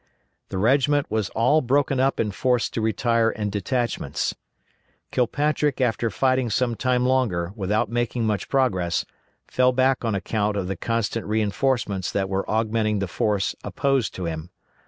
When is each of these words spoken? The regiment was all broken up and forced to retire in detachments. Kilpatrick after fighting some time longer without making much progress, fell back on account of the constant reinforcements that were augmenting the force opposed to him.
The 0.49 0.57
regiment 0.57 1.11
was 1.11 1.29
all 1.35 1.61
broken 1.61 1.99
up 1.99 2.17
and 2.19 2.33
forced 2.33 2.73
to 2.73 2.81
retire 2.81 3.29
in 3.29 3.51
detachments. 3.51 4.33
Kilpatrick 5.11 5.79
after 5.79 6.09
fighting 6.09 6.49
some 6.49 6.73
time 6.73 7.05
longer 7.05 7.53
without 7.55 7.87
making 7.87 8.25
much 8.25 8.49
progress, 8.49 9.05
fell 9.45 9.73
back 9.73 10.03
on 10.03 10.15
account 10.15 10.57
of 10.57 10.67
the 10.67 10.75
constant 10.75 11.27
reinforcements 11.27 12.11
that 12.13 12.29
were 12.29 12.49
augmenting 12.49 12.97
the 12.97 13.07
force 13.07 13.53
opposed 13.63 14.15
to 14.15 14.25
him. 14.25 14.49